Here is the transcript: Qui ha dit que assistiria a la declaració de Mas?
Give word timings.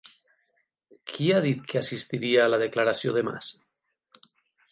Qui 1.11 1.27
ha 1.33 1.41
dit 1.45 1.61
que 1.73 1.81
assistiria 1.83 2.41
a 2.45 2.49
la 2.53 2.61
declaració 2.63 3.13
de 3.19 3.25
Mas? 3.31 3.51